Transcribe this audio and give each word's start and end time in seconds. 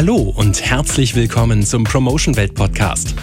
Hallo 0.00 0.32
und 0.34 0.62
herzlich 0.62 1.14
willkommen 1.14 1.62
zum 1.62 1.84
Promotion 1.84 2.34
Welt 2.34 2.54
Podcast. 2.54 3.14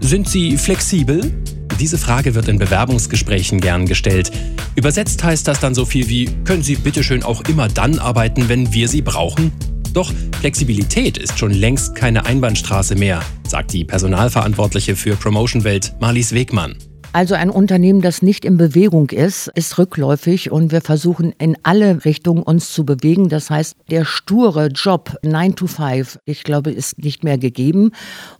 Sind 0.00 0.28
Sie 0.28 0.58
flexibel? 0.58 1.32
Diese 1.78 1.96
Frage 1.96 2.34
wird 2.34 2.48
in 2.48 2.58
Bewerbungsgesprächen 2.58 3.60
gern 3.60 3.86
gestellt. 3.86 4.32
Übersetzt 4.74 5.22
heißt 5.22 5.46
das 5.46 5.60
dann 5.60 5.76
so 5.76 5.84
viel 5.84 6.08
wie, 6.08 6.28
können 6.42 6.64
Sie 6.64 6.74
bitteschön 6.74 7.22
auch 7.22 7.42
immer 7.42 7.68
dann 7.68 8.00
arbeiten, 8.00 8.48
wenn 8.48 8.72
wir 8.72 8.88
Sie 8.88 9.00
brauchen? 9.00 9.52
Doch 9.92 10.12
Flexibilität 10.40 11.18
ist 11.18 11.38
schon 11.38 11.52
längst 11.52 11.94
keine 11.94 12.26
Einbahnstraße 12.26 12.96
mehr, 12.96 13.22
sagt 13.46 13.72
die 13.72 13.84
Personalverantwortliche 13.84 14.96
für 14.96 15.14
Promotion 15.14 15.62
Welt, 15.62 15.94
Marlies 16.00 16.32
Wegmann. 16.32 16.74
Also 17.14 17.34
ein 17.34 17.50
Unternehmen, 17.50 18.00
das 18.00 18.22
nicht 18.22 18.46
in 18.46 18.56
Bewegung 18.56 19.10
ist, 19.10 19.48
ist 19.54 19.76
rückläufig 19.76 20.50
und 20.50 20.72
wir 20.72 20.80
versuchen 20.80 21.32
in 21.38 21.58
alle 21.62 22.06
Richtungen 22.06 22.42
uns 22.42 22.72
zu 22.72 22.86
bewegen. 22.86 23.28
Das 23.28 23.50
heißt, 23.50 23.76
der 23.90 24.06
sture 24.06 24.68
Job 24.68 25.14
9 25.22 25.54
to 25.54 25.66
5, 25.66 26.18
ich 26.24 26.42
glaube, 26.42 26.70
ist 26.70 26.98
nicht 26.98 27.22
mehr 27.22 27.36
gegeben. 27.36 27.90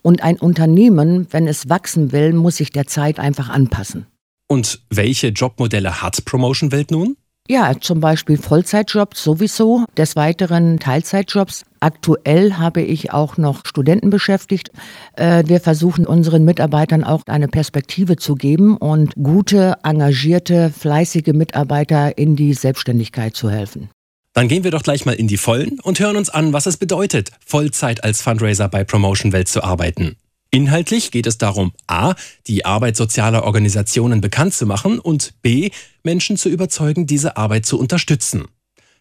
Und 0.01 0.23
ein 0.23 0.39
Unternehmen, 0.39 1.27
wenn 1.33 1.49
es 1.49 1.69
wachsen 1.69 2.13
will, 2.13 2.33
muss 2.33 2.57
sich 2.57 2.71
der 2.71 2.87
Zeit 2.87 3.19
einfach 3.19 3.51
anpassen. 3.51 4.07
Und 4.49 4.81
welche 4.89 5.29
Jobmodelle 5.29 6.01
hat 6.01 6.25
Promotion 6.25 6.73
Welt 6.73 6.91
nun? 6.91 7.17
Ja, 7.49 7.75
zum 7.81 8.01
Beispiel 8.01 8.39
Vollzeitjobs 8.39 9.23
sowieso, 9.23 9.85
des 9.97 10.15
Weiteren 10.15 10.79
Teilzeitjobs. 10.79 11.65
Aktuell 11.81 12.55
habe 12.55 12.83
ich 12.83 13.13
auch 13.13 13.37
noch 13.37 13.67
Studenten 13.67 14.11
beschäftigt. 14.11 14.71
Äh, 15.17 15.43
wir 15.47 15.61
versuchen 15.61 16.07
unseren 16.07 16.45
Mitarbeitern 16.45 17.03
auch 17.03 17.23
eine 17.27 17.49
Perspektive 17.49 18.17
zu 18.17 18.37
geben 18.37 18.77
und 18.77 19.15
gute, 19.17 19.75
engagierte, 19.83 20.71
fleißige 20.71 21.33
Mitarbeiter 21.35 22.17
in 22.17 22.37
die 22.37 22.55
Selbstständigkeit 22.55 23.35
zu 23.35 23.51
helfen. 23.51 23.91
Dann 24.35 24.49
gehen 24.49 24.65
wir 24.65 24.71
doch 24.71 24.83
gleich 24.83 25.05
mal 25.05 25.13
in 25.13 25.27
die 25.27 25.37
Vollen 25.37 25.79
und 25.83 25.99
hören 26.01 26.17
uns 26.17 26.31
an, 26.31 26.53
was 26.53 26.67
es 26.67 26.77
bedeutet, 26.77 27.33
Vollzeit 27.45 28.03
als 28.03 28.23
Fundraiser 28.23 28.69
bei 28.69 28.85
Promotion 28.85 29.33
Welt 29.33 29.49
zu 29.49 29.63
arbeiten. 29.63 30.17
Inhaltlich 30.55 31.11
geht 31.11 31.27
es 31.27 31.39
darum, 31.39 31.73
a. 31.87 32.15
die 32.47 32.67
Arbeit 32.67 32.95
sozialer 32.95 33.45
Organisationen 33.45 34.21
bekannt 34.21 34.53
zu 34.53 34.67
machen 34.67 34.99
und 34.99 35.33
b. 35.41 35.71
Menschen 36.03 36.37
zu 36.37 36.51
überzeugen, 36.51 37.07
diese 37.07 37.39
Arbeit 37.39 37.65
zu 37.65 37.79
unterstützen. 37.79 38.45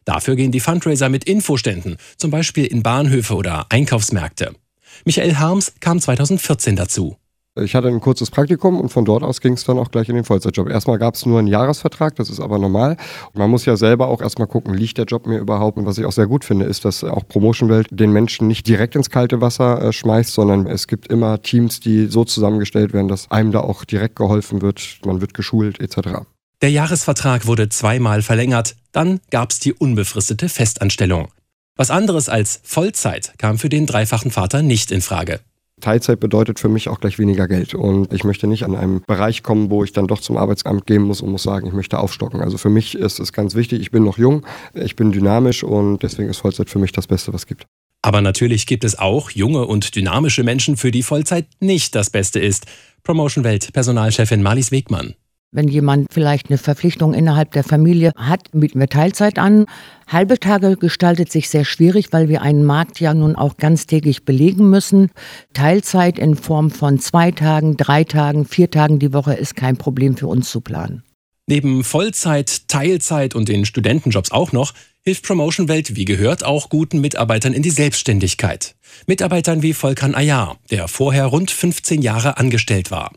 Dafür 0.05 0.37
gehen 0.37 0.53
die 0.53 0.61
Fundraiser 0.61 1.09
mit 1.09 1.25
Infoständen, 1.25 1.97
zum 2.15 2.31
Beispiel 2.31 2.65
in 2.65 2.83
Bahnhöfe 2.83 3.35
oder 3.35 3.65
Einkaufsmärkte. 3.67 4.55
Michael 5.03 5.35
Harms 5.35 5.73
kam 5.81 5.99
2014 5.99 6.77
dazu. 6.77 7.17
Ich 7.59 7.75
hatte 7.75 7.89
ein 7.89 7.99
kurzes 7.99 8.31
Praktikum 8.31 8.79
und 8.79 8.89
von 8.89 9.03
dort 9.03 9.23
aus 9.23 9.41
ging 9.41 9.53
es 9.53 9.65
dann 9.65 9.77
auch 9.77 9.91
gleich 9.91 10.07
in 10.07 10.15
den 10.15 10.23
Vollzeitjob. 10.23 10.69
Erstmal 10.69 10.97
gab 10.97 11.15
es 11.15 11.25
nur 11.25 11.37
einen 11.37 11.49
Jahresvertrag, 11.49 12.15
das 12.15 12.29
ist 12.29 12.39
aber 12.39 12.57
normal. 12.57 12.95
Man 13.33 13.49
muss 13.49 13.65
ja 13.65 13.75
selber 13.75 14.07
auch 14.07 14.21
erstmal 14.21 14.47
gucken, 14.47 14.73
liegt 14.73 14.97
der 14.97 15.03
Job 15.03 15.27
mir 15.27 15.37
überhaupt? 15.37 15.77
Und 15.77 15.85
was 15.85 15.97
ich 15.97 16.05
auch 16.05 16.13
sehr 16.13 16.27
gut 16.27 16.45
finde, 16.45 16.63
ist, 16.63 16.85
dass 16.85 17.03
auch 17.03 17.27
Promotion 17.27 17.67
Welt 17.67 17.87
den 17.91 18.13
Menschen 18.13 18.47
nicht 18.47 18.67
direkt 18.69 18.95
ins 18.95 19.09
kalte 19.09 19.41
Wasser 19.41 19.83
äh, 19.83 19.91
schmeißt, 19.91 20.33
sondern 20.33 20.65
es 20.65 20.87
gibt 20.87 21.07
immer 21.07 21.41
Teams, 21.41 21.81
die 21.81 22.05
so 22.05 22.23
zusammengestellt 22.23 22.93
werden, 22.93 23.09
dass 23.09 23.29
einem 23.31 23.51
da 23.51 23.59
auch 23.59 23.83
direkt 23.83 24.15
geholfen 24.15 24.61
wird, 24.61 24.99
man 25.03 25.19
wird 25.19 25.33
geschult 25.33 25.81
etc. 25.81 26.21
Der 26.61 26.71
Jahresvertrag 26.71 27.47
wurde 27.47 27.67
zweimal 27.67 28.21
verlängert, 28.21 28.77
dann 28.93 29.19
gab 29.29 29.51
es 29.51 29.59
die 29.59 29.73
unbefristete 29.73 30.47
Festanstellung. 30.47 31.27
Was 31.75 31.91
anderes 31.91 32.29
als 32.29 32.61
Vollzeit 32.63 33.33
kam 33.37 33.57
für 33.57 33.67
den 33.67 33.87
dreifachen 33.87 34.31
Vater 34.31 34.61
nicht 34.61 34.91
in 34.91 35.01
Frage. 35.01 35.41
Teilzeit 35.81 36.19
bedeutet 36.19 36.59
für 36.59 36.69
mich 36.69 36.87
auch 36.87 36.99
gleich 36.99 37.19
weniger 37.19 37.47
Geld. 37.47 37.73
Und 37.73 38.13
ich 38.13 38.23
möchte 38.23 38.47
nicht 38.47 38.63
an 38.63 38.75
einem 38.75 39.01
Bereich 39.05 39.43
kommen, 39.43 39.69
wo 39.69 39.83
ich 39.83 39.91
dann 39.91 40.07
doch 40.07 40.21
zum 40.21 40.37
Arbeitsamt 40.37 40.85
gehen 40.85 41.01
muss 41.01 41.21
und 41.21 41.31
muss 41.31 41.43
sagen, 41.43 41.67
ich 41.67 41.73
möchte 41.73 41.99
aufstocken. 41.99 42.41
Also 42.41 42.57
für 42.57 42.69
mich 42.69 42.95
ist 42.95 43.19
es 43.19 43.33
ganz 43.33 43.55
wichtig, 43.55 43.81
ich 43.81 43.91
bin 43.91 44.03
noch 44.03 44.17
jung, 44.17 44.45
ich 44.73 44.95
bin 44.95 45.11
dynamisch 45.11 45.63
und 45.63 46.03
deswegen 46.03 46.29
ist 46.29 46.37
Vollzeit 46.37 46.69
für 46.69 46.79
mich 46.79 46.91
das 46.91 47.07
Beste, 47.07 47.33
was 47.33 47.41
es 47.41 47.47
gibt. 47.47 47.65
Aber 48.01 48.21
natürlich 48.21 48.65
gibt 48.65 48.83
es 48.83 48.97
auch 48.97 49.29
junge 49.29 49.65
und 49.65 49.95
dynamische 49.95 50.43
Menschen, 50.43 50.75
für 50.77 50.91
die 50.91 51.03
Vollzeit 51.03 51.45
nicht 51.59 51.93
das 51.93 52.09
Beste 52.09 52.39
ist. 52.39 52.65
Promotion 53.03 53.43
Welt 53.43 53.73
Personalchefin 53.73 54.41
Marlies 54.41 54.71
Wegmann. 54.71 55.15
Wenn 55.53 55.67
jemand 55.67 56.13
vielleicht 56.13 56.49
eine 56.49 56.57
Verpflichtung 56.57 57.13
innerhalb 57.13 57.51
der 57.51 57.65
Familie 57.65 58.13
hat, 58.15 58.49
bieten 58.53 58.79
wir 58.79 58.87
Teilzeit 58.87 59.37
an. 59.37 59.65
Halbe 60.07 60.39
Tage 60.39 60.77
gestaltet 60.77 61.29
sich 61.29 61.49
sehr 61.49 61.65
schwierig, 61.65 62.13
weil 62.13 62.29
wir 62.29 62.41
einen 62.41 62.63
Markt 62.63 63.01
ja 63.01 63.13
nun 63.13 63.35
auch 63.35 63.57
ganztägig 63.57 64.23
belegen 64.23 64.69
müssen. 64.69 65.11
Teilzeit 65.53 66.17
in 66.17 66.37
Form 66.37 66.71
von 66.71 66.99
zwei 66.99 67.31
Tagen, 67.31 67.75
drei 67.75 68.05
Tagen, 68.05 68.45
vier 68.45 68.71
Tagen 68.71 68.99
die 68.99 69.11
Woche 69.11 69.33
ist 69.33 69.57
kein 69.57 69.75
Problem 69.75 70.15
für 70.15 70.27
uns 70.27 70.49
zu 70.49 70.61
planen. 70.61 71.03
Neben 71.47 71.83
Vollzeit, 71.83 72.69
Teilzeit 72.69 73.35
und 73.35 73.49
den 73.49 73.65
Studentenjobs 73.65 74.31
auch 74.31 74.53
noch, 74.53 74.73
hilft 75.03 75.25
Promotion 75.25 75.67
Welt 75.67 75.97
wie 75.97 76.05
gehört 76.05 76.45
auch 76.45 76.69
guten 76.69 77.01
Mitarbeitern 77.01 77.51
in 77.51 77.61
die 77.61 77.71
Selbstständigkeit. 77.71 78.75
Mitarbeitern 79.05 79.61
wie 79.61 79.73
Volkan 79.73 80.15
Ayar, 80.15 80.55
der 80.69 80.87
vorher 80.87 81.25
rund 81.25 81.51
15 81.51 82.01
Jahre 82.01 82.37
angestellt 82.37 82.89
war. 82.89 83.11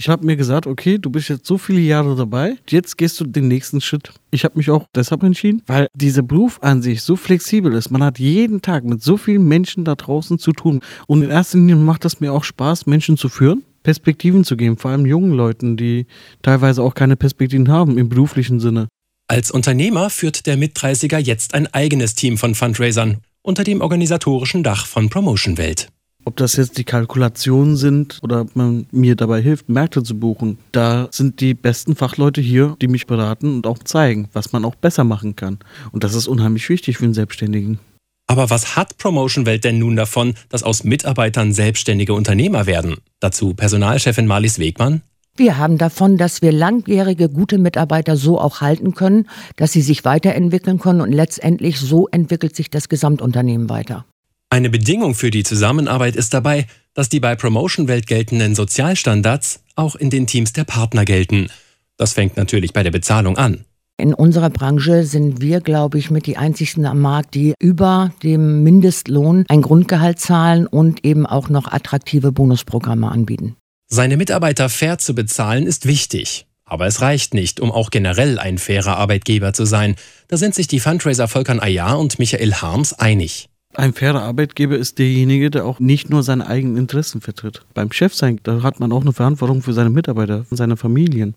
Ich 0.00 0.08
habe 0.08 0.24
mir 0.24 0.34
gesagt, 0.34 0.66
okay, 0.66 0.96
du 0.96 1.10
bist 1.10 1.28
jetzt 1.28 1.44
so 1.44 1.58
viele 1.58 1.80
Jahre 1.80 2.16
dabei, 2.16 2.56
jetzt 2.70 2.96
gehst 2.96 3.20
du 3.20 3.24
den 3.24 3.48
nächsten 3.48 3.82
Schritt. 3.82 4.14
Ich 4.30 4.44
habe 4.46 4.56
mich 4.56 4.70
auch 4.70 4.86
deshalb 4.94 5.22
entschieden, 5.22 5.60
weil 5.66 5.88
dieser 5.92 6.22
Beruf 6.22 6.58
an 6.62 6.80
sich 6.80 7.02
so 7.02 7.16
flexibel 7.16 7.74
ist. 7.74 7.90
Man 7.90 8.02
hat 8.02 8.18
jeden 8.18 8.62
Tag 8.62 8.84
mit 8.84 9.02
so 9.02 9.18
vielen 9.18 9.46
Menschen 9.46 9.84
da 9.84 9.96
draußen 9.96 10.38
zu 10.38 10.52
tun. 10.52 10.80
Und 11.06 11.20
in 11.20 11.28
erster 11.28 11.58
Linie 11.58 11.76
macht 11.76 12.06
es 12.06 12.18
mir 12.18 12.32
auch 12.32 12.44
Spaß, 12.44 12.86
Menschen 12.86 13.18
zu 13.18 13.28
führen, 13.28 13.62
Perspektiven 13.82 14.42
zu 14.42 14.56
geben, 14.56 14.78
vor 14.78 14.90
allem 14.90 15.04
jungen 15.04 15.32
Leuten, 15.32 15.76
die 15.76 16.06
teilweise 16.40 16.82
auch 16.82 16.94
keine 16.94 17.16
Perspektiven 17.16 17.68
haben 17.68 17.98
im 17.98 18.08
beruflichen 18.08 18.58
Sinne. 18.58 18.88
Als 19.28 19.50
Unternehmer 19.50 20.08
führt 20.08 20.46
der 20.46 20.56
Mit-30er 20.56 21.18
jetzt 21.18 21.52
ein 21.52 21.66
eigenes 21.74 22.14
Team 22.14 22.38
von 22.38 22.54
Fundraisern 22.54 23.18
unter 23.42 23.64
dem 23.64 23.82
organisatorischen 23.82 24.62
Dach 24.62 24.86
von 24.86 25.10
Promotion 25.10 25.58
Welt. 25.58 25.88
Ob 26.24 26.36
das 26.36 26.56
jetzt 26.56 26.78
die 26.78 26.84
Kalkulationen 26.84 27.76
sind 27.76 28.18
oder 28.22 28.42
ob 28.42 28.54
man 28.54 28.86
mir 28.92 29.16
dabei 29.16 29.40
hilft, 29.40 29.68
Märkte 29.68 30.02
zu 30.02 30.18
buchen, 30.18 30.58
da 30.72 31.08
sind 31.10 31.40
die 31.40 31.54
besten 31.54 31.96
Fachleute 31.96 32.40
hier, 32.40 32.76
die 32.80 32.88
mich 32.88 33.06
beraten 33.06 33.54
und 33.54 33.66
auch 33.66 33.78
zeigen, 33.78 34.28
was 34.32 34.52
man 34.52 34.64
auch 34.64 34.74
besser 34.74 35.04
machen 35.04 35.34
kann. 35.36 35.58
Und 35.92 36.04
das 36.04 36.14
ist 36.14 36.28
unheimlich 36.28 36.68
wichtig 36.68 36.98
für 36.98 37.04
einen 37.04 37.14
Selbstständigen. 37.14 37.78
Aber 38.26 38.48
was 38.48 38.76
hat 38.76 38.96
Promotion 38.96 39.44
Welt 39.44 39.64
denn 39.64 39.78
nun 39.80 39.96
davon, 39.96 40.34
dass 40.50 40.62
aus 40.62 40.84
Mitarbeitern 40.84 41.52
selbstständige 41.52 42.14
Unternehmer 42.14 42.66
werden? 42.66 42.98
Dazu 43.18 43.54
Personalchefin 43.54 44.28
Marlies 44.28 44.60
Wegmann. 44.60 45.02
Wir 45.36 45.58
haben 45.58 45.78
davon, 45.78 46.16
dass 46.16 46.42
wir 46.42 46.52
langjährige 46.52 47.28
gute 47.28 47.58
Mitarbeiter 47.58 48.16
so 48.16 48.38
auch 48.38 48.60
halten 48.60 48.94
können, 48.94 49.26
dass 49.56 49.72
sie 49.72 49.82
sich 49.82 50.04
weiterentwickeln 50.04 50.78
können 50.78 51.00
und 51.00 51.12
letztendlich 51.12 51.80
so 51.80 52.08
entwickelt 52.08 52.54
sich 52.54 52.70
das 52.70 52.88
Gesamtunternehmen 52.88 53.68
weiter. 53.68 54.04
Eine 54.52 54.68
Bedingung 54.68 55.14
für 55.14 55.30
die 55.30 55.44
Zusammenarbeit 55.44 56.16
ist 56.16 56.34
dabei, 56.34 56.66
dass 56.92 57.08
die 57.08 57.20
bei 57.20 57.36
Promotion 57.36 57.86
Welt 57.86 58.08
geltenden 58.08 58.56
Sozialstandards 58.56 59.62
auch 59.76 59.94
in 59.94 60.10
den 60.10 60.26
Teams 60.26 60.52
der 60.52 60.64
Partner 60.64 61.04
gelten. 61.04 61.50
Das 61.96 62.14
fängt 62.14 62.36
natürlich 62.36 62.72
bei 62.72 62.82
der 62.82 62.90
Bezahlung 62.90 63.38
an. 63.38 63.64
In 63.96 64.12
unserer 64.12 64.50
Branche 64.50 65.04
sind 65.04 65.40
wir, 65.40 65.60
glaube 65.60 65.98
ich, 65.98 66.10
mit 66.10 66.26
die 66.26 66.36
einzigsten 66.36 66.84
am 66.84 67.00
Markt, 67.00 67.36
die 67.36 67.54
über 67.60 68.12
dem 68.24 68.64
Mindestlohn 68.64 69.44
ein 69.48 69.62
Grundgehalt 69.62 70.18
zahlen 70.18 70.66
und 70.66 71.04
eben 71.04 71.26
auch 71.26 71.48
noch 71.48 71.70
attraktive 71.70 72.32
Bonusprogramme 72.32 73.08
anbieten. 73.08 73.54
Seine 73.86 74.16
Mitarbeiter 74.16 74.68
fair 74.68 74.98
zu 74.98 75.14
bezahlen 75.14 75.64
ist 75.64 75.86
wichtig. 75.86 76.46
Aber 76.64 76.86
es 76.86 77.00
reicht 77.00 77.34
nicht, 77.34 77.60
um 77.60 77.70
auch 77.70 77.90
generell 77.90 78.38
ein 78.38 78.58
fairer 78.58 78.96
Arbeitgeber 78.96 79.52
zu 79.52 79.64
sein. 79.64 79.94
Da 80.26 80.36
sind 80.36 80.56
sich 80.56 80.66
die 80.66 80.80
Fundraiser 80.80 81.28
Volkan 81.28 81.60
Ayar 81.60 81.98
und 82.00 82.18
Michael 82.18 82.54
Harms 82.54 82.94
einig. 82.94 83.48
Ein 83.74 83.92
fairer 83.92 84.22
Arbeitgeber 84.22 84.76
ist 84.76 84.98
derjenige, 84.98 85.48
der 85.48 85.64
auch 85.64 85.78
nicht 85.78 86.10
nur 86.10 86.24
seine 86.24 86.48
eigenen 86.48 86.76
Interessen 86.76 87.20
vertritt. 87.20 87.62
Beim 87.72 87.92
Chef 87.92 88.14
sein, 88.14 88.40
da 88.42 88.64
hat 88.64 88.80
man 88.80 88.90
auch 88.90 89.02
eine 89.02 89.12
Verantwortung 89.12 89.62
für 89.62 89.72
seine 89.72 89.90
Mitarbeiter, 89.90 90.44
und 90.50 90.56
seine 90.56 90.76
Familien. 90.76 91.34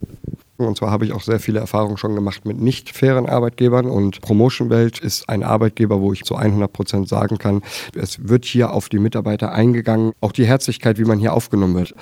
Und 0.58 0.78
zwar 0.78 0.92
habe 0.92 1.06
ich 1.06 1.14
auch 1.14 1.22
sehr 1.22 1.40
viele 1.40 1.60
Erfahrungen 1.60 1.98
schon 1.98 2.16
gemacht 2.16 2.46
mit 2.46 2.60
nicht 2.60 2.96
fairen 2.96 3.28
Arbeitgebern 3.28 3.86
und 3.86 4.22
Promotion 4.22 4.70
Welt 4.70 5.00
ist 5.00 5.30
ein 5.30 5.44
Arbeitgeber, 5.44 6.00
wo 6.02 6.14
ich 6.14 6.24
zu 6.24 6.36
100 6.36 6.72
Prozent 6.72 7.08
sagen 7.08 7.38
kann, 7.38 7.62
es 7.96 8.28
wird 8.28 8.46
hier 8.46 8.72
auf 8.72 8.90
die 8.90 9.00
Mitarbeiter 9.00 9.52
eingegangen, 9.52 10.14
auch 10.22 10.32
die 10.32 10.46
Herzlichkeit, 10.46 10.98
wie 10.98 11.06
man 11.06 11.20
hier 11.20 11.34
aufgenommen 11.34 11.76
wird. 11.76 11.94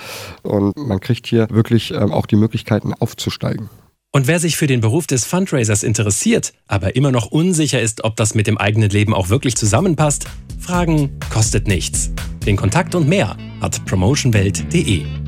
Und 0.44 0.78
man 0.78 1.00
kriegt 1.00 1.28
hier 1.28 1.48
wirklich 1.50 1.92
ähm, 1.92 2.12
auch 2.12 2.26
die 2.26 2.36
Möglichkeiten 2.36 2.94
aufzusteigen. 2.94 3.70
Und 4.14 4.28
wer 4.28 4.40
sich 4.40 4.58
für 4.58 4.68
den 4.68 4.82
Beruf 4.82 5.08
des 5.08 5.26
Fundraisers 5.26 5.84
interessiert, 5.84 6.54
aber 6.68 6.98
immer 6.98 7.14
noch 7.14 7.28
unsicher 7.28 7.82
ist, 7.82 8.04
ob 8.04 8.18
das 8.18 8.36
mit 8.36 8.46
dem 8.46 8.58
eigenen 8.58 8.90
Leben 8.90 9.14
auch 9.14 9.30
wirklich 9.30 9.56
zusammenpasst, 9.56 10.26
Fragen 10.60 11.18
kostet 11.30 11.68
nichts. 11.68 12.12
Den 12.46 12.58
Kontakt 12.58 12.94
und 12.94 13.08
mehr 13.08 13.38
hat 13.62 13.86
promotionwelt.de. 13.86 15.21